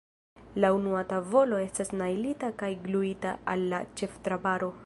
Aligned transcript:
La 0.63 0.71
unua 0.77 1.01
tavolo 1.11 1.59
estas 1.67 1.93
najlita 2.01 2.51
kaj 2.65 2.73
gluita 2.89 3.39
al 3.55 3.69
la 3.75 3.87
ĉeftrabaro. 4.03 4.77